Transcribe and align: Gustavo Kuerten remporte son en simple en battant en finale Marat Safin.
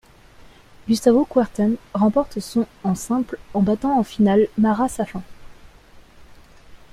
Gustavo 0.87 1.25
Kuerten 1.25 1.75
remporte 1.93 2.39
son 2.39 2.65
en 2.83 2.95
simple 2.95 3.37
en 3.53 3.61
battant 3.61 3.99
en 3.99 4.03
finale 4.03 4.47
Marat 4.57 4.89
Safin. 4.89 5.21